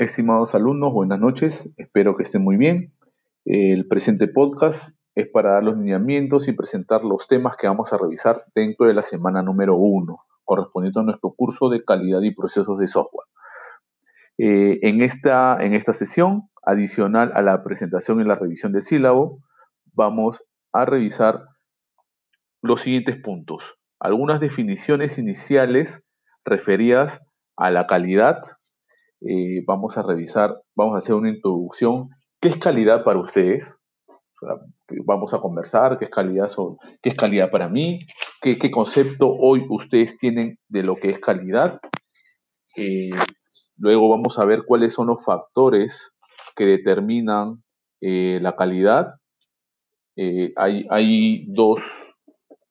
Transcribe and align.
Estimados 0.00 0.54
alumnos, 0.54 0.94
buenas 0.94 1.20
noches. 1.20 1.68
Espero 1.76 2.16
que 2.16 2.22
estén 2.22 2.42
muy 2.42 2.56
bien. 2.56 2.94
El 3.44 3.86
presente 3.86 4.28
podcast 4.28 4.96
es 5.14 5.28
para 5.28 5.50
dar 5.50 5.62
los 5.62 5.76
lineamientos 5.76 6.48
y 6.48 6.52
presentar 6.52 7.04
los 7.04 7.28
temas 7.28 7.54
que 7.58 7.66
vamos 7.66 7.92
a 7.92 7.98
revisar 7.98 8.46
dentro 8.54 8.86
de 8.86 8.94
la 8.94 9.02
semana 9.02 9.42
número 9.42 9.76
uno, 9.76 10.20
correspondiente 10.44 11.00
a 11.00 11.02
nuestro 11.02 11.34
curso 11.36 11.68
de 11.68 11.84
calidad 11.84 12.22
y 12.22 12.34
procesos 12.34 12.78
de 12.78 12.88
software. 12.88 13.26
Eh, 14.38 14.78
en, 14.88 15.02
esta, 15.02 15.58
en 15.60 15.74
esta 15.74 15.92
sesión, 15.92 16.48
adicional 16.62 17.32
a 17.34 17.42
la 17.42 17.62
presentación 17.62 18.22
y 18.22 18.24
la 18.24 18.36
revisión 18.36 18.72
del 18.72 18.84
sílabo, 18.84 19.42
vamos 19.92 20.42
a 20.72 20.86
revisar 20.86 21.40
los 22.62 22.80
siguientes 22.80 23.20
puntos. 23.22 23.74
Algunas 23.98 24.40
definiciones 24.40 25.18
iniciales 25.18 26.02
referidas 26.42 27.20
a 27.58 27.70
la 27.70 27.86
calidad, 27.86 28.40
eh, 29.20 29.62
vamos 29.66 29.98
a 29.98 30.02
revisar, 30.02 30.62
vamos 30.74 30.94
a 30.94 30.98
hacer 30.98 31.14
una 31.14 31.30
introducción. 31.30 32.08
¿Qué 32.40 32.48
es 32.48 32.56
calidad 32.56 33.04
para 33.04 33.18
ustedes? 33.18 33.76
Vamos 35.04 35.34
a 35.34 35.38
conversar, 35.38 35.98
¿qué 35.98 36.06
es 36.06 36.10
calidad, 36.10 36.50
qué 37.02 37.10
es 37.10 37.14
calidad 37.14 37.50
para 37.50 37.68
mí? 37.68 38.06
¿Qué, 38.40 38.70
concepto 38.70 39.28
hoy 39.28 39.66
ustedes 39.68 40.16
tienen 40.16 40.58
de 40.68 40.82
lo 40.82 40.96
que 40.96 41.10
es 41.10 41.18
calidad? 41.18 41.78
Eh, 42.76 43.10
luego 43.76 44.08
vamos 44.08 44.38
a 44.38 44.46
ver 44.46 44.62
cuáles 44.66 44.94
son 44.94 45.08
los 45.08 45.22
factores 45.22 46.10
que 46.56 46.64
determinan 46.64 47.62
eh, 48.00 48.38
la 48.40 48.56
calidad. 48.56 49.16
hay, 50.16 50.86
hay 50.88 51.44
dos 51.48 51.82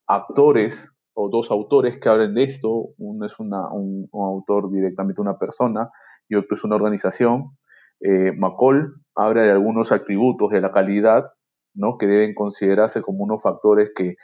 actores 0.08 0.92
o 1.14 1.30
dos 1.30 1.52
autores 1.52 2.00
que 2.00 2.10
hablan 2.10 2.34
de 2.34 2.46
esto. 2.46 2.88
Uno 2.98 3.28
es 3.28 3.40
un, 3.40 3.54
un, 3.54 4.10
autor 4.12 4.72
directamente 4.72 5.22
una 5.22 5.38
persona 5.38 5.92
y 6.30 6.36
otro 6.36 6.56
es 6.56 6.64
una 6.64 6.76
organización. 6.76 7.58
Eh, 8.00 8.32
McCall 8.38 8.94
habla 9.16 9.44
de 9.44 9.52
algunos 9.52 9.92
atributos 9.92 10.52
de 10.52 10.62
la 10.62 10.72
calidad 10.72 11.26
¿no? 11.74 11.98
que 11.98 12.08
deben 12.08 12.34
considerarse 12.34 13.02
como 13.02 13.24
unos 13.24 13.42
factores 13.42 13.92
que 13.96 14.16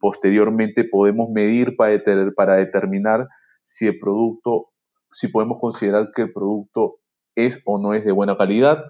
posteriormente 0.00 0.84
podemos 0.84 1.30
medir 1.30 1.76
para, 1.76 2.02
para 2.34 2.56
determinar 2.56 3.28
si 3.62 3.86
el 3.86 3.98
producto, 3.98 4.70
si 5.12 5.28
podemos 5.28 5.58
considerar 5.60 6.10
que 6.14 6.22
el 6.22 6.32
producto 6.32 6.96
es 7.36 7.62
o 7.64 7.80
no 7.80 7.94
es 7.94 8.04
de 8.04 8.12
buena 8.12 8.36
calidad. 8.36 8.84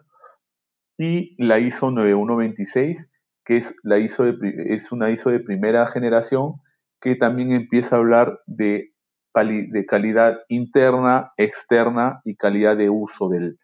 Y 0.99 1.35
la 1.43 1.59
ISO 1.59 1.91
9126, 1.91 3.11
que 3.45 3.57
es, 3.59 3.75
la 3.83 3.99
ISO 3.99 4.27
es 4.27 4.93
una 4.93 5.11
ISO 5.11 5.31
de 5.31 5.41
primera 5.41 5.87
generación 5.87 6.55
que 7.01 7.17
también 7.17 7.53
empieza 7.53 7.97
a 7.97 7.99
hablar 8.01 8.41
de 8.47 8.90
de 9.35 9.87
calidad 9.87 10.41
interna, 10.49 11.33
externa 11.37 12.21
y 12.25 12.37
calidad 12.37 12.77
de 12.77 12.91
uso 12.91 13.29
del, 13.29 13.59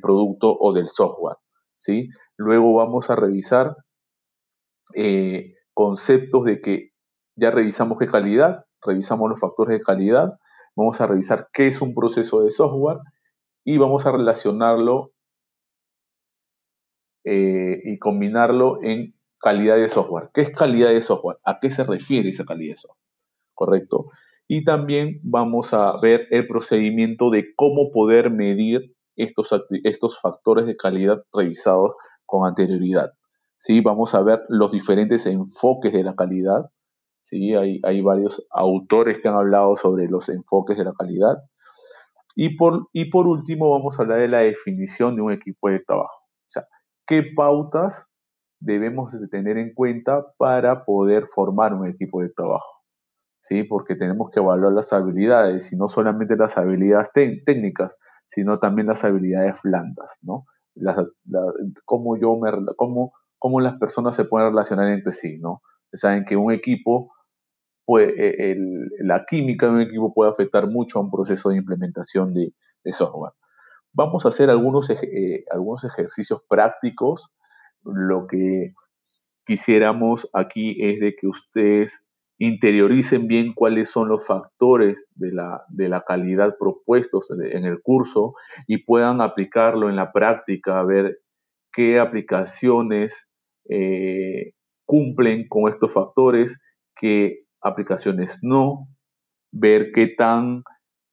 producto 0.00 0.56
o 0.58 0.72
del 0.72 0.88
software. 0.88 1.36
¿sí? 1.78 2.08
Luego 2.36 2.74
vamos 2.74 3.10
a 3.10 3.16
revisar 3.16 3.76
eh, 4.94 5.54
conceptos 5.74 6.44
de 6.44 6.60
que 6.60 6.90
ya 7.36 7.50
revisamos 7.50 7.98
qué 7.98 8.06
calidad, 8.06 8.64
revisamos 8.84 9.30
los 9.30 9.40
factores 9.40 9.78
de 9.78 9.84
calidad, 9.84 10.38
vamos 10.74 11.00
a 11.00 11.06
revisar 11.06 11.48
qué 11.52 11.68
es 11.68 11.80
un 11.80 11.94
proceso 11.94 12.42
de 12.42 12.50
software 12.50 12.98
y 13.64 13.78
vamos 13.78 14.06
a 14.06 14.12
relacionarlo 14.12 15.12
eh, 17.24 17.80
y 17.84 17.98
combinarlo 17.98 18.82
en 18.82 19.14
calidad 19.38 19.76
de 19.76 19.88
software. 19.88 20.30
¿Qué 20.32 20.42
es 20.42 20.50
calidad 20.50 20.90
de 20.90 21.02
software? 21.02 21.38
¿A 21.44 21.60
qué 21.60 21.70
se 21.70 21.84
refiere 21.84 22.30
esa 22.30 22.44
calidad 22.44 22.74
de 22.74 22.80
software? 22.80 23.12
¿Correcto? 23.54 24.06
Y 24.48 24.64
también 24.64 25.20
vamos 25.22 25.72
a 25.72 25.98
ver 26.00 26.26
el 26.30 26.46
procedimiento 26.46 27.30
de 27.30 27.54
cómo 27.56 27.90
poder 27.92 28.30
medir 28.30 28.94
estos, 29.16 29.50
estos 29.84 30.20
factores 30.20 30.66
de 30.66 30.76
calidad 30.76 31.22
revisados 31.32 31.94
con 32.26 32.46
anterioridad. 32.46 33.12
¿sí? 33.58 33.80
Vamos 33.80 34.14
a 34.14 34.22
ver 34.22 34.42
los 34.48 34.72
diferentes 34.72 35.26
enfoques 35.26 35.92
de 35.92 36.02
la 36.02 36.14
calidad. 36.14 36.70
¿sí? 37.24 37.54
Hay, 37.54 37.80
hay 37.84 38.00
varios 38.00 38.46
autores 38.50 39.20
que 39.20 39.28
han 39.28 39.36
hablado 39.36 39.76
sobre 39.76 40.08
los 40.08 40.28
enfoques 40.28 40.76
de 40.76 40.84
la 40.84 40.92
calidad. 40.92 41.38
Y 42.34 42.56
por, 42.56 42.88
y 42.92 43.06
por 43.06 43.26
último 43.26 43.70
vamos 43.70 43.98
a 43.98 44.02
hablar 44.02 44.18
de 44.18 44.28
la 44.28 44.40
definición 44.40 45.16
de 45.16 45.22
un 45.22 45.32
equipo 45.32 45.68
de 45.68 45.80
trabajo. 45.80 46.22
O 46.24 46.50
sea, 46.50 46.66
qué 47.06 47.22
pautas 47.36 48.06
debemos 48.58 49.18
de 49.18 49.28
tener 49.28 49.58
en 49.58 49.74
cuenta 49.74 50.24
para 50.38 50.84
poder 50.84 51.26
formar 51.26 51.74
un 51.74 51.86
equipo 51.86 52.22
de 52.22 52.30
trabajo. 52.30 52.81
¿Sí? 53.42 53.64
Porque 53.64 53.96
tenemos 53.96 54.30
que 54.30 54.40
evaluar 54.40 54.72
las 54.72 54.92
habilidades, 54.92 55.72
y 55.72 55.76
no 55.76 55.88
solamente 55.88 56.36
las 56.36 56.56
habilidades 56.56 57.10
técnicas, 57.12 57.96
sino 58.28 58.58
también 58.58 58.86
las 58.86 59.04
habilidades 59.04 59.60
blandas, 59.62 60.18
¿no? 60.22 60.46
cómo, 61.84 62.16
yo 62.16 62.36
me, 62.36 62.50
cómo, 62.76 63.12
cómo 63.38 63.60
las 63.60 63.74
personas 63.78 64.16
se 64.16 64.24
pueden 64.24 64.48
relacionar 64.48 64.88
entre 64.88 65.12
sí, 65.12 65.38
¿no? 65.38 65.60
Saben 65.92 66.24
que 66.24 66.36
un 66.36 66.50
equipo, 66.50 67.12
puede, 67.84 68.56
la 69.00 69.26
química 69.26 69.66
de 69.66 69.72
un 69.72 69.80
equipo 69.82 70.14
puede 70.14 70.30
afectar 70.30 70.66
mucho 70.66 70.98
a 70.98 71.02
un 71.02 71.10
proceso 71.10 71.50
de 71.50 71.58
implementación 71.58 72.32
de, 72.32 72.54
software. 72.92 73.34
Vamos 73.92 74.24
a 74.24 74.28
hacer 74.28 74.48
algunos, 74.48 74.88
eh, 74.88 75.44
algunos 75.50 75.84
ejercicios 75.84 76.42
prácticos. 76.48 77.30
Lo 77.84 78.26
que 78.26 78.72
quisiéramos 79.44 80.28
aquí 80.32 80.76
es 80.82 81.00
de 81.00 81.14
que 81.14 81.26
ustedes 81.26 82.02
interioricen 82.44 83.28
bien 83.28 83.52
cuáles 83.54 83.88
son 83.88 84.08
los 84.08 84.26
factores 84.26 85.06
de 85.14 85.30
la, 85.30 85.62
de 85.68 85.88
la 85.88 86.02
calidad 86.02 86.56
propuestos 86.58 87.30
en 87.30 87.64
el 87.64 87.80
curso 87.80 88.34
y 88.66 88.78
puedan 88.78 89.20
aplicarlo 89.20 89.88
en 89.88 89.94
la 89.94 90.10
práctica, 90.10 90.82
ver 90.82 91.20
qué 91.72 92.00
aplicaciones 92.00 93.28
eh, 93.68 94.54
cumplen 94.84 95.46
con 95.48 95.72
estos 95.72 95.92
factores, 95.92 96.60
qué 96.96 97.44
aplicaciones 97.60 98.40
no, 98.42 98.88
ver 99.52 99.92
qué 99.92 100.08
tan, 100.08 100.64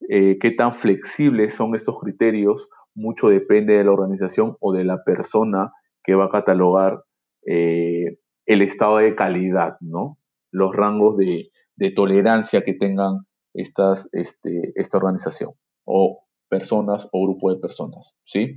eh, 0.09 0.39
qué 0.41 0.49
tan 0.49 0.73
flexibles 0.73 1.53
son 1.53 1.75
estos 1.75 1.99
criterios. 1.99 2.67
Mucho 2.95 3.29
depende 3.29 3.75
de 3.75 3.83
la 3.83 3.91
organización 3.91 4.57
o 4.61 4.73
de 4.73 4.83
la 4.83 5.03
persona 5.03 5.73
que 6.03 6.15
va 6.15 6.25
a 6.25 6.31
catalogar 6.31 7.03
eh, 7.45 8.17
el 8.47 8.63
estado 8.63 8.97
de 8.97 9.13
calidad, 9.13 9.77
¿no? 9.79 10.17
Los 10.51 10.75
rangos 10.75 11.17
de, 11.17 11.49
tolerancia 11.95 12.61
que 12.63 12.73
tengan 12.73 13.25
estas, 13.53 14.09
este, 14.11 14.73
esta 14.75 14.97
organización 14.97 15.51
o 15.85 16.25
personas 16.49 17.07
o 17.11 17.25
grupo 17.25 17.53
de 17.53 17.59
personas. 17.59 18.13
¿sí? 18.25 18.55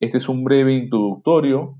Este 0.00 0.18
es 0.18 0.28
un 0.28 0.44
breve 0.44 0.74
introductorio. 0.74 1.78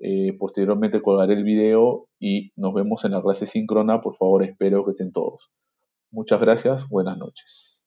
Eh, 0.00 0.36
posteriormente 0.38 1.02
colgaré 1.02 1.34
el 1.34 1.42
video 1.42 2.08
y 2.20 2.52
nos 2.54 2.72
vemos 2.74 3.04
en 3.04 3.12
la 3.12 3.22
clase 3.22 3.46
síncrona. 3.46 4.00
Por 4.00 4.16
favor, 4.16 4.44
espero 4.44 4.84
que 4.84 4.92
estén 4.92 5.10
todos. 5.12 5.50
Muchas 6.12 6.40
gracias. 6.40 6.88
Buenas 6.88 7.18
noches. 7.18 7.77